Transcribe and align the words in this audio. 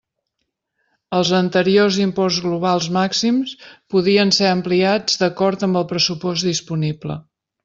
Els 1.17 1.31
anteriors 1.39 1.99
imports 2.05 2.39
globals 2.45 2.87
màxims 2.97 3.53
podien 3.95 4.33
ser 4.39 4.49
ampliats 4.55 5.23
d'acord 5.25 5.69
amb 5.69 5.83
el 5.85 5.87
pressupost 5.93 6.49
disponible. 6.53 7.21